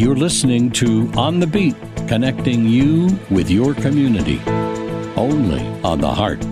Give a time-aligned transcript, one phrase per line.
[0.00, 1.74] You're listening to On the Beat,
[2.06, 4.40] connecting you with your community.
[5.16, 6.44] Only on the Heart,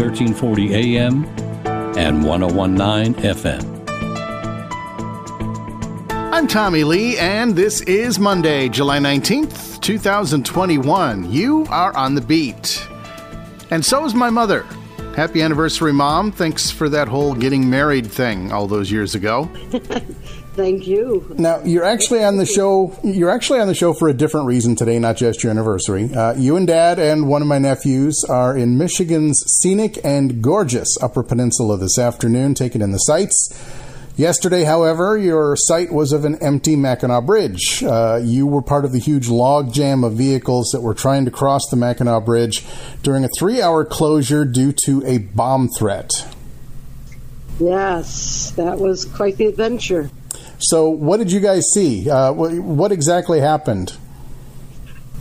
[0.00, 1.26] 1340 AM
[1.98, 3.62] and 1019 FM.
[6.32, 11.30] I'm Tommy Lee, and this is Monday, July 19th, 2021.
[11.30, 12.88] You are on the beat.
[13.70, 14.62] And so is my mother.
[15.14, 16.32] Happy anniversary, Mom.
[16.32, 19.50] Thanks for that whole getting married thing all those years ago.
[20.54, 21.34] Thank you.
[21.38, 22.94] Now you're actually on the show.
[23.02, 26.12] You're actually on the show for a different reason today, not just your anniversary.
[26.14, 30.98] Uh, you and Dad and one of my nephews are in Michigan's scenic and gorgeous
[31.00, 33.48] Upper Peninsula this afternoon, taking in the sights.
[34.14, 37.82] Yesterday, however, your sight was of an empty Mackinac Bridge.
[37.82, 41.30] Uh, you were part of the huge log jam of vehicles that were trying to
[41.30, 42.62] cross the Mackinac Bridge
[43.02, 46.10] during a three-hour closure due to a bomb threat.
[47.58, 50.10] Yes, that was quite the adventure.
[50.62, 52.08] So, what did you guys see?
[52.08, 53.96] Uh, what, what, exactly happened?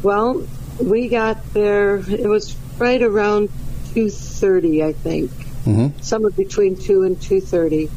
[0.04, 0.48] Well,
[0.80, 1.98] we got there.
[1.98, 3.50] It was right around
[3.94, 6.00] two thirty, I think, mm-hmm.
[6.02, 7.90] somewhere between two and two thirty,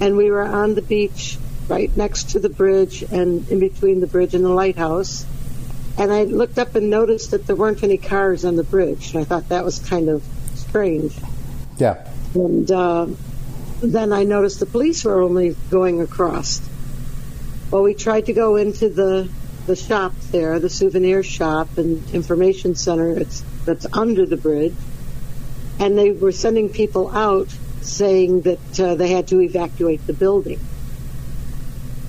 [0.00, 1.38] and we were on the beach
[1.68, 5.24] right next to the bridge and in between the bridge and the lighthouse.
[5.98, 9.20] And I looked up and noticed that there weren't any cars on the bridge, and
[9.20, 11.14] I thought that was kind of strange.
[11.76, 12.08] Yeah.
[12.34, 13.06] And uh,
[13.82, 16.60] then I noticed the police were only going across.
[17.70, 19.28] Well, we tried to go into the
[19.66, 23.10] the shop there, the souvenir shop and information center.
[23.10, 24.74] It's that's under the bridge,
[25.78, 30.60] and they were sending people out saying that uh, they had to evacuate the building.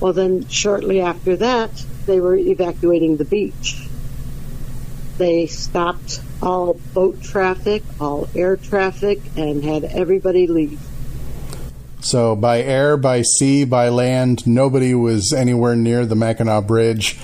[0.00, 1.70] Well, then shortly after that,
[2.06, 3.86] they were evacuating the beach.
[5.18, 10.80] They stopped all boat traffic, all air traffic, and had everybody leave.
[12.02, 17.18] So by air, by sea, by land, nobody was anywhere near the Mackinac Bridge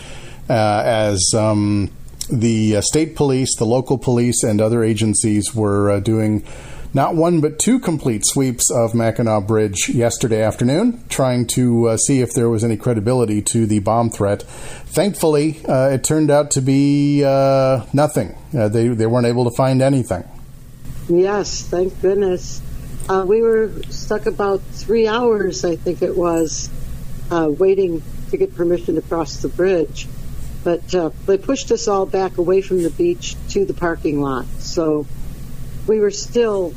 [0.48, 1.90] uh, as um,
[2.30, 6.44] the uh, state police, the local police, and other agencies were uh, doing
[6.92, 12.20] not one but two complete sweeps of Mackinac Bridge yesterday afternoon, trying to uh, see
[12.20, 14.42] if there was any credibility to the bomb threat.
[14.42, 18.36] Thankfully, uh, it turned out to be uh, nothing.
[18.52, 20.24] they, they weren't able to find anything.
[21.08, 22.60] Yes, thank goodness.
[23.08, 26.68] Uh, we were stuck about three hours, I think it was,
[27.30, 30.08] uh, waiting to get permission to cross the bridge.
[30.64, 34.46] But uh, they pushed us all back away from the beach to the parking lot.
[34.58, 35.06] So
[35.86, 36.74] we were still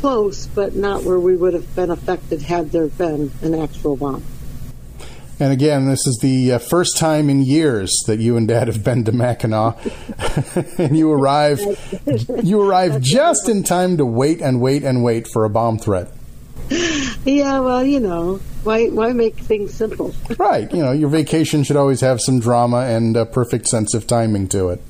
[0.00, 4.24] close, but not where we would have been affected had there been an actual bomb.
[5.40, 8.82] And again, this is the uh, first time in years that you and Dad have
[8.82, 9.78] been to Mackinac,
[10.78, 11.60] and you arrive,
[12.42, 16.12] you arrive just in time to wait and wait and wait for a bomb threat.
[17.24, 20.14] Yeah, well, you know, why why make things simple?
[20.38, 24.06] right, you know, your vacation should always have some drama and a perfect sense of
[24.06, 24.82] timing to it.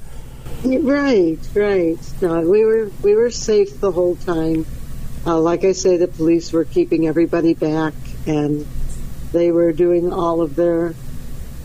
[0.64, 1.98] Right, right.
[2.20, 4.66] No, we were we were safe the whole time.
[5.26, 7.94] Uh, like I say, the police were keeping everybody back,
[8.26, 8.66] and
[9.32, 10.94] they were doing all of their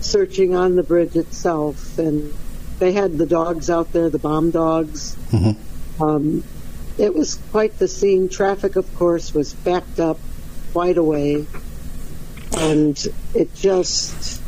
[0.01, 2.33] searching on the bridge itself, and
[2.79, 5.15] they had the dogs out there, the bomb dogs.
[5.31, 6.03] Mm-hmm.
[6.03, 6.43] Um,
[6.97, 8.29] it was quite the scene.
[8.29, 10.19] Traffic, of course, was backed up
[10.73, 11.45] quite a way,
[12.57, 14.41] and it just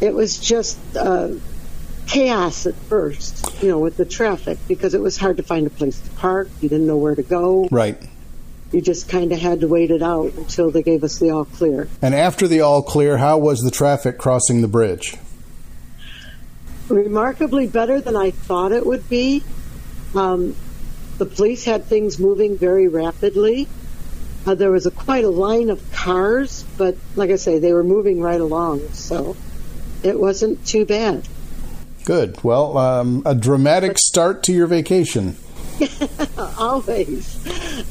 [0.00, 1.30] it was just uh,
[2.06, 5.70] chaos at first, you know, with the traffic because it was hard to find a
[5.70, 6.48] place to park.
[6.60, 7.68] You didn't know where to go.
[7.70, 7.96] Right
[8.72, 11.44] you just kind of had to wait it out until they gave us the all
[11.44, 11.88] clear.
[12.00, 15.16] And after the all clear, how was the traffic crossing the bridge?
[16.88, 19.44] Remarkably better than I thought it would be.
[20.14, 20.56] Um,
[21.18, 23.68] the police had things moving very rapidly.
[24.46, 27.84] Uh, there was a, quite a line of cars, but like I say, they were
[27.84, 29.36] moving right along, so
[30.02, 31.28] it wasn't too bad.
[32.04, 32.42] Good.
[32.42, 35.36] Well, um, a dramatic start to your vacation.
[36.58, 37.36] Always.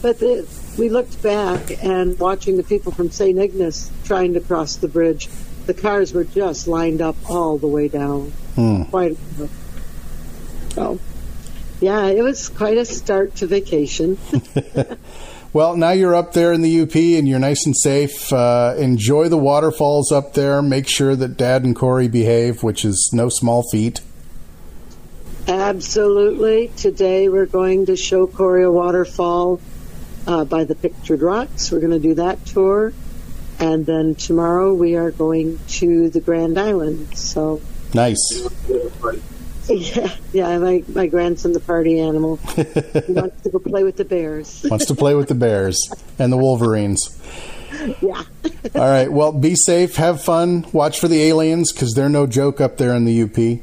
[0.02, 0.46] But the,
[0.78, 3.38] we looked back and watching the people from St.
[3.38, 5.30] Ignace trying to cross the bridge,
[5.66, 8.32] the cars were just lined up all the way down.
[8.56, 8.84] Hmm.
[8.84, 9.18] Quite
[10.74, 11.00] so.
[11.80, 14.18] Yeah, it was quite a start to vacation.
[15.54, 18.32] well, now you're up there in the UP and you're nice and safe.
[18.32, 20.62] Uh, enjoy the waterfalls up there.
[20.62, 24.02] Make sure that Dad and Corey behave, which is no small feat.
[25.48, 26.70] Absolutely.
[26.78, 29.60] Today we're going to show Corey a waterfall
[30.28, 31.72] uh, by the Pictured Rocks.
[31.72, 32.94] We're going to do that tour.
[33.60, 37.16] And then tomorrow we are going to the Grand Island.
[37.18, 37.62] So
[37.94, 38.18] nice.
[39.70, 40.58] Yeah, yeah.
[40.58, 44.66] My my grandson, the party animal, he wants to go play with the bears.
[44.70, 45.80] wants to play with the bears
[46.18, 47.18] and the Wolverines.
[48.02, 48.24] yeah.
[48.76, 49.10] All right.
[49.12, 49.96] Well, be safe.
[49.96, 50.66] Have fun.
[50.74, 53.62] Watch for the aliens because they're no joke up there in the UP.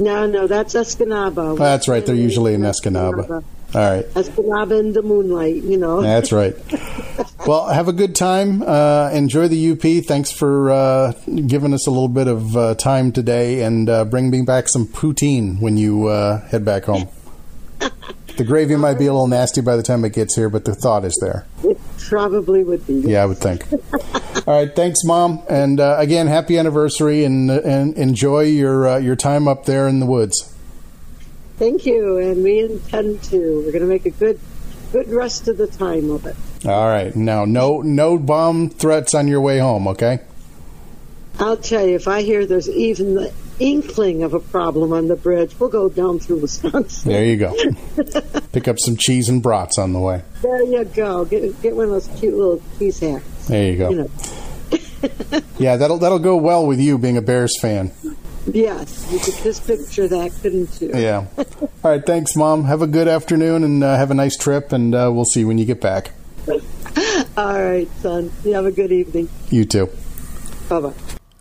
[0.00, 1.58] No, no, that's Escanaba.
[1.58, 2.04] That's right.
[2.04, 3.44] They're usually in Escanaba.
[3.72, 4.04] All right.
[4.14, 6.02] Escanaba in the moonlight, you know.
[6.02, 6.56] That's right.
[7.46, 8.62] well, have a good time.
[8.62, 10.04] Uh, enjoy the UP.
[10.04, 11.12] Thanks for uh,
[11.46, 14.88] giving us a little bit of uh, time today, and uh, bring me back some
[14.88, 17.08] poutine when you uh, head back home.
[17.78, 20.74] the gravy might be a little nasty by the time it gets here, but the
[20.74, 21.46] thought is there.
[21.62, 21.78] It
[22.08, 22.94] probably would be.
[22.94, 23.62] Yeah, I would think.
[24.48, 29.46] All right, thanks, Mom, and uh, again, happy anniversary, and and enjoy your your time
[29.46, 30.56] up there in the woods.
[31.60, 33.58] Thank you, and we intend to.
[33.58, 34.40] We're going to make a good,
[34.92, 36.34] good rest of the time of it.
[36.64, 37.14] All right.
[37.14, 39.86] Now, no, no bomb threats on your way home.
[39.88, 40.20] Okay.
[41.38, 45.16] I'll tell you, if I hear there's even the inkling of a problem on the
[45.16, 47.12] bridge, we'll go down through Wisconsin.
[47.12, 47.54] There you go.
[48.52, 50.22] Pick up some cheese and brats on the way.
[50.40, 51.26] There you go.
[51.26, 53.48] Get get one of those cute little cheese hats.
[53.48, 53.90] There you go.
[53.90, 54.10] You know.
[55.58, 57.92] yeah, that'll that'll go well with you being a Bears fan.
[58.46, 60.90] Yes, you could just picture that, couldn't you?
[60.94, 61.26] Yeah.
[61.36, 62.04] All right.
[62.04, 62.64] Thanks, Mom.
[62.64, 65.46] Have a good afternoon and uh, have a nice trip, and uh, we'll see you
[65.46, 66.12] when you get back.
[67.36, 68.32] All right, son.
[68.44, 69.28] You have a good evening.
[69.50, 69.88] You too.
[70.68, 70.92] Bye bye.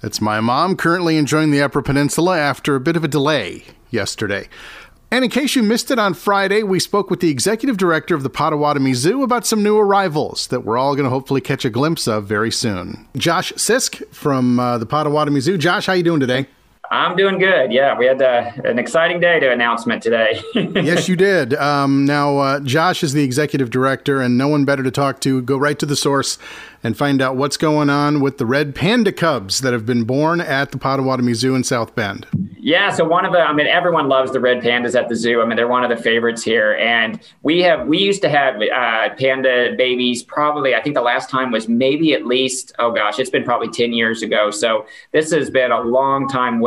[0.01, 4.47] It's my mom currently enjoying the Upper Peninsula after a bit of a delay yesterday.
[5.11, 8.21] And in case you missed it on Friday, we spoke with the executive director of
[8.21, 11.69] the Potawatomi Zoo about some new arrivals that we're all going to hopefully catch a
[11.69, 13.07] glimpse of very soon.
[13.17, 15.57] Josh Sisk from uh, the Potawatomi Zoo.
[15.57, 16.47] Josh, how you doing today?
[16.91, 17.71] I'm doing good.
[17.71, 20.41] Yeah, we had uh, an exciting day to announcement today.
[20.55, 21.53] yes, you did.
[21.53, 25.41] Um, now, uh, Josh is the executive director, and no one better to talk to.
[25.43, 26.39] Go right to the source
[26.83, 30.39] and find out what's going on with the red panda cubs that have been born
[30.39, 32.25] at the Potawatomi Zoo in South Bend.
[32.57, 35.41] Yeah, so one of the, I mean, everyone loves the red pandas at the zoo.
[35.41, 36.75] I mean, they're one of the favorites here.
[36.75, 41.29] And we have, we used to have uh, panda babies probably, I think the last
[41.29, 44.51] time was maybe at least, oh gosh, it's been probably 10 years ago.
[44.51, 46.59] So this has been a long time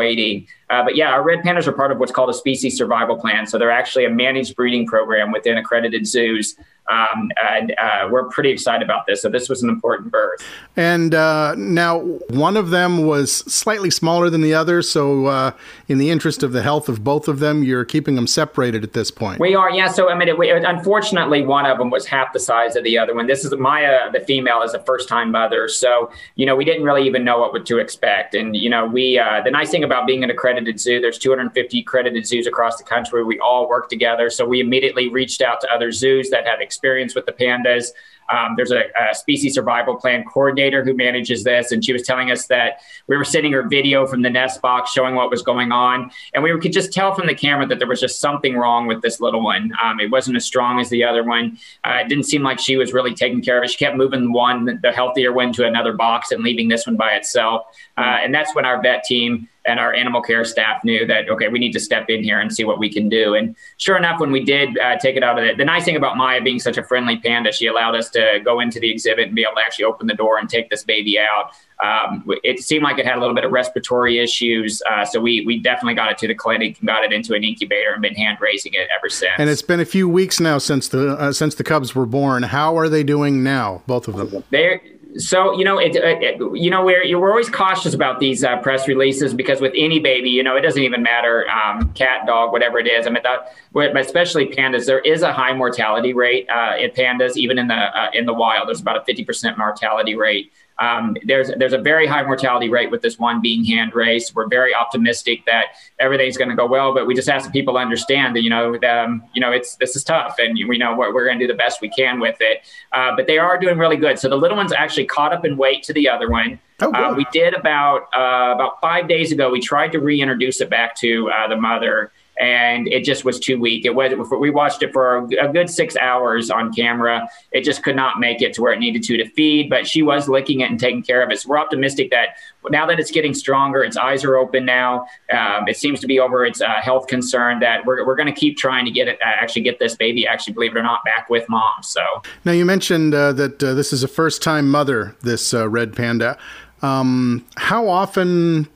[0.71, 3.47] Uh, but yeah, our red pandas are part of what's called a species survival plan.
[3.47, 6.57] So they're actually a managed breeding program within accredited zoos.
[6.89, 9.23] Um, and uh, we're pretty excited about this.
[9.23, 10.45] So this was an important birth.
[10.77, 14.83] And uh, now one of them was slightly smaller than the other.
[14.83, 15.53] So uh,
[15.89, 18.93] in the interest of the health of both of them, you're keeping them separated at
[18.93, 19.41] this point.
[19.41, 19.89] We are, yeah.
[19.89, 22.99] So I mean, it, we, unfortunately, one of them was half the size of the
[22.99, 23.27] other one.
[23.27, 25.69] This is Maya, the female, is a first-time mother.
[25.69, 28.35] So you know, we didn't really even know what to expect.
[28.35, 31.81] And you know, we uh, the nice thing about being an accredited zoo, there's 250
[31.81, 33.25] accredited zoos across the country.
[33.25, 34.31] We all work together.
[34.31, 37.89] So we immediately reached out to other zoos that had experience with the pandas.
[38.31, 42.31] Um, there's a, a, species survival plan coordinator who manages this, and she was telling
[42.31, 45.71] us that we were sending her video from the nest box showing what was going
[45.71, 48.87] on, and we could just tell from the camera that there was just something wrong
[48.87, 49.73] with this little one.
[49.83, 51.59] Um, it wasn't as strong as the other one.
[51.85, 53.71] Uh, it didn't seem like she was really taking care of it.
[53.71, 57.11] She kept moving one, the healthier one, to another box and leaving this one by
[57.13, 57.67] itself.
[57.99, 61.49] Uh, and that's when our vet team and our animal care staff knew that okay
[61.49, 64.21] we need to step in here and see what we can do and sure enough
[64.21, 66.59] when we did uh, take it out of it the nice thing about maya being
[66.59, 69.55] such a friendly panda she allowed us to go into the exhibit and be able
[69.55, 73.07] to actually open the door and take this baby out um, it seemed like it
[73.07, 76.29] had a little bit of respiratory issues, uh, so we we definitely got it to
[76.29, 79.33] the clinic and got it into an incubator and been hand raising it ever since.
[79.37, 82.45] And it's been a few weeks now since the uh, since the cubs were born.
[82.45, 84.45] How are they doing now, both of them?
[84.51, 84.81] They're
[85.17, 88.89] so you know it, it, you know we're we're always cautious about these uh, press
[88.89, 92.79] releases because with any baby you know it doesn't even matter um, cat dog whatever
[92.79, 93.07] it is.
[93.07, 93.55] I mean that,
[93.97, 98.11] especially pandas there is a high mortality rate uh, in pandas even in the uh,
[98.13, 98.69] in the wild.
[98.69, 103.03] There's about a 50% mortality rate um, there's there's a very high mortality rate with
[103.03, 104.35] this one being hand raised.
[104.35, 105.67] We're very optimistic that
[106.01, 108.77] everything's going to go well, but we just ask people to understand that you know
[108.91, 111.53] um, you know it's this is tough, and we know we're, we're going to do
[111.53, 112.67] the best we can with it.
[112.93, 114.19] Uh, but they are doing really good.
[114.19, 116.59] So the little one's actually caught up in weight to the other one.
[116.81, 119.51] Oh, uh, we did about uh, about five days ago.
[119.51, 122.11] We tried to reintroduce it back to uh, the mother
[122.43, 123.85] and it just was too weak.
[123.85, 127.29] It was we watched it for a, good six hours on camera.
[127.53, 130.03] It just could not make it to where it needed to to feed, but she
[130.03, 131.39] was licking it and taking care of it.
[131.39, 132.31] So we're optimistic that
[132.69, 135.07] now that it's getting stronger, its eyes are open now.
[135.33, 138.39] Um, it seems to be over its uh, health concern that we're, we're going to
[138.39, 141.05] keep trying to get it uh, actually get this baby actually believe it or not
[141.05, 141.83] back with mom.
[141.83, 142.03] So
[142.45, 145.95] now you mentioned uh, that uh, this is a first time mother, this uh, red
[145.95, 146.37] panda.
[146.81, 148.69] Um, how often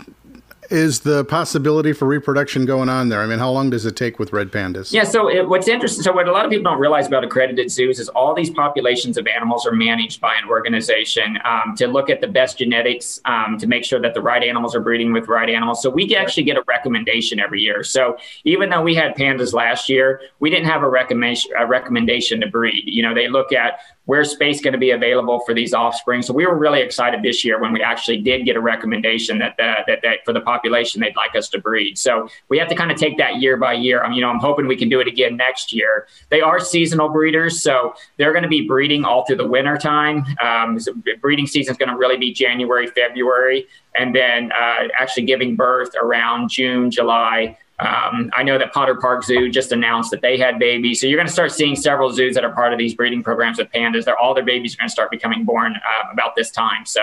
[0.71, 3.21] is the possibility for reproduction going on there?
[3.21, 4.93] I mean, how long does it take with red pandas?
[4.93, 7.71] Yeah, so it, what's interesting, so what a lot of people don't realize about accredited
[7.71, 12.11] zoos is all these populations of animals are managed by an organization um, to look
[12.11, 15.29] at the best genetics um, to make sure that the right animals are breeding with
[15.29, 15.83] right animals.
[15.83, 17.83] So we actually get a recommendation every year.
[17.83, 22.41] So even though we had pandas last year, we didn't have a recommendation, a recommendation
[22.41, 22.85] to breed.
[22.87, 26.23] You know, they look at where's space going to be available for these offspring.
[26.23, 29.57] So we were really excited this year when we actually did get a recommendation that
[29.59, 31.99] that, that, that for the population they'd like us to breed.
[31.99, 34.03] So we have to kind of take that year by year.
[34.03, 36.07] I'm, you know, I'm hoping we can do it again next year.
[36.31, 40.25] They are seasonal breeders, so they're going to be breeding all through the winter time.
[40.43, 43.67] Um, so breeding season is going to really be January, February,
[43.99, 47.59] and then uh, actually giving birth around June, July.
[47.79, 51.01] Um, I know that Potter Park Zoo just announced that they had babies.
[51.01, 53.59] So you're going to start seeing several zoos that are part of these breeding programs
[53.59, 54.05] with pandas.
[54.05, 56.87] They're, all their babies are going to start becoming born uh, about this time.
[56.87, 57.03] So,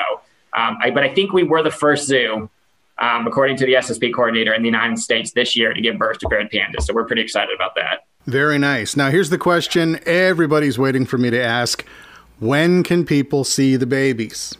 [0.58, 2.50] um, I, but I think we were the first zoo,
[3.00, 6.20] um, according to the SSP coordinator in the United States this year, to give birth
[6.20, 6.84] to red pandas.
[6.84, 8.06] So we're pretty excited about that.
[8.26, 8.96] Very nice.
[8.96, 11.86] Now, here's the question everybody's waiting for me to ask
[12.40, 14.56] When can people see the babies?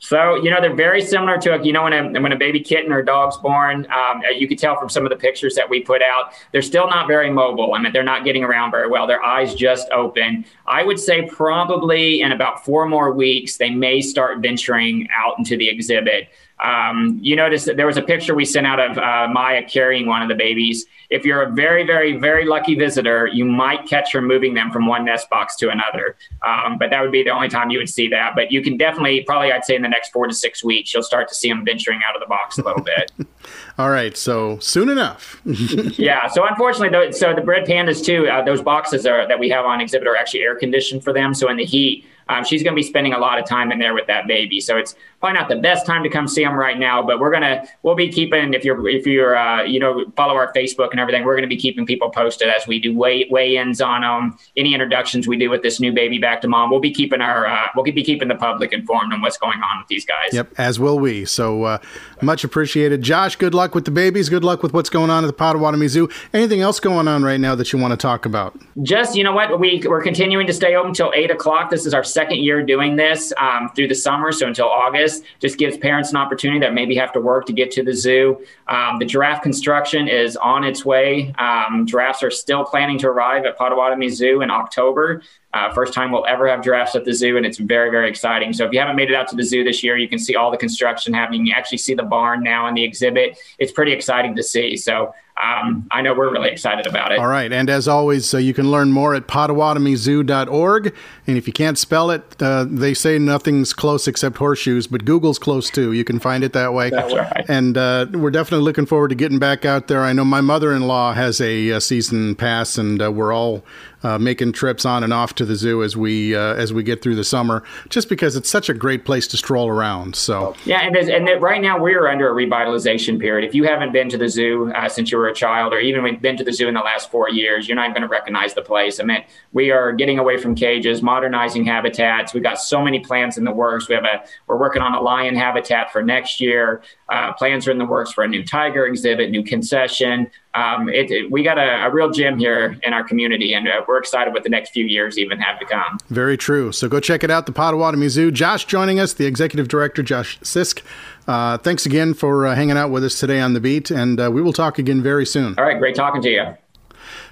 [0.00, 2.60] So you know they're very similar to a, you know when a when a baby
[2.60, 5.80] kitten or dog's born, um, you can tell from some of the pictures that we
[5.80, 6.32] put out.
[6.52, 7.74] They're still not very mobile.
[7.74, 9.08] I mean they're not getting around very well.
[9.08, 10.44] Their eyes just open.
[10.66, 15.56] I would say probably in about four more weeks they may start venturing out into
[15.56, 16.28] the exhibit.
[16.62, 20.06] Um, you notice that there was a picture we sent out of uh, Maya carrying
[20.06, 20.86] one of the babies.
[21.10, 24.86] If you're a very, very, very lucky visitor, you might catch her moving them from
[24.86, 26.16] one nest box to another.
[26.46, 28.32] Um, but that would be the only time you would see that.
[28.34, 31.02] But you can definitely, probably, I'd say in the next four to six weeks, you'll
[31.02, 33.12] start to see them venturing out of the box a little bit.
[33.78, 35.40] All right, so soon enough.
[35.44, 36.26] yeah.
[36.26, 39.64] So unfortunately, though, so the red pandas too, uh, those boxes are that we have
[39.64, 41.32] on exhibit are actually air conditioned for them.
[41.32, 43.78] So in the heat, um, she's going to be spending a lot of time in
[43.78, 44.60] there with that baby.
[44.60, 47.32] So it's probably not the best time to come see them right now, but we're
[47.32, 51.00] gonna we'll be keeping if you're if you're uh, you know follow our Facebook and
[51.00, 54.38] everything, we're going to be keeping people posted as we do weigh weigh-ins on them.
[54.56, 57.46] Any introductions we do with this new baby back to mom, we'll be keeping our
[57.46, 60.32] uh, we'll be keeping the public informed on what's going on with these guys.
[60.32, 61.24] Yep, as will we.
[61.24, 61.78] So uh,
[62.22, 63.36] much appreciated, Josh.
[63.36, 64.28] Good luck with the babies.
[64.28, 66.08] Good luck with what's going on at the Potawatomi Zoo.
[66.32, 68.58] Anything else going on right now that you want to talk about?
[68.82, 71.70] Just you know what we we're continuing to stay open until eight o'clock.
[71.70, 75.07] This is our second year doing this um, through the summer, so until August.
[75.40, 78.44] Just gives parents an opportunity that maybe have to work to get to the zoo.
[78.68, 81.32] Um, the giraffe construction is on its way.
[81.38, 85.22] Um, giraffes are still planning to arrive at Potawatomi Zoo in October.
[85.58, 88.52] Uh, first time we'll ever have giraffes at the zoo, and it's very, very exciting.
[88.52, 90.36] So if you haven't made it out to the zoo this year, you can see
[90.36, 91.46] all the construction happening.
[91.46, 93.38] You actually see the barn now in the exhibit.
[93.58, 94.76] It's pretty exciting to see.
[94.76, 97.18] So um, I know we're really excited about it.
[97.18, 97.52] All right.
[97.52, 100.94] And as always, uh, you can learn more at potawatomiZoo.org.
[101.26, 105.38] And if you can't spell it, uh, they say nothing's close except horseshoes, but Google's
[105.38, 105.92] close too.
[105.92, 106.90] You can find it that way.
[106.90, 107.44] That's right.
[107.48, 110.02] And uh, we're definitely looking forward to getting back out there.
[110.02, 113.64] I know my mother in law has a, a, season pass, and uh, we're all
[114.02, 117.02] uh, making trips on and off to the zoo as we uh, as we get
[117.02, 120.14] through the summer, just because it's such a great place to stroll around.
[120.16, 123.46] So yeah, and and right now we're under a revitalization period.
[123.46, 126.18] If you haven't been to the zoo uh, since you were a child, or even
[126.18, 128.62] been to the zoo in the last four years, you're not going to recognize the
[128.62, 129.00] place.
[129.00, 132.34] I mean, we are getting away from cages, modernizing habitats.
[132.34, 133.88] We've got so many plans in the works.
[133.88, 136.82] We have a we're working on a lion habitat for next year.
[137.08, 140.30] Uh, plans are in the works for a new tiger exhibit, new concession.
[140.54, 143.82] Um, it, it, we got a, a, real gem here in our community, and uh,
[143.86, 145.98] we're excited what the next few years even have to come.
[146.08, 146.72] Very true.
[146.72, 148.30] So go check it out, the Potawatomi Zoo.
[148.30, 150.82] Josh joining us, the executive director, Josh Sisk.
[151.26, 154.30] Uh, thanks again for uh, hanging out with us today on the beat, and uh,
[154.32, 155.54] we will talk again very soon.
[155.58, 156.56] All right, great talking to you.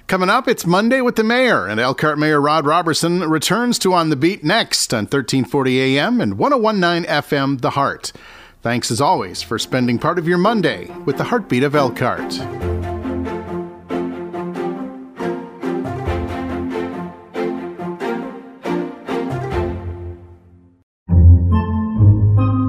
[0.05, 4.09] Coming up, it's Monday with the mayor, and Elkhart Mayor Rod Robertson returns to On
[4.09, 8.13] the Beat next on 1340 AM and 1019 FM, The Heart.
[8.61, 12.76] Thanks as always for spending part of your Monday with the heartbeat of Elkhart.